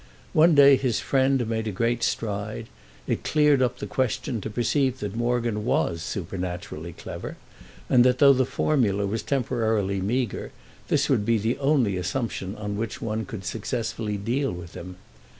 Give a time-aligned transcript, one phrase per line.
[0.33, 2.69] One day his friend made a great stride:
[3.05, 7.37] it cleared up the question to perceive that Morgan was supernaturally clever
[7.87, 10.51] and that, though the formula was temporarily meagre,
[10.87, 14.95] this would be the only assumption on which one could successfully deal with him.